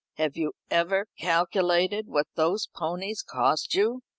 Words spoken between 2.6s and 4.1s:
ponies cost you?"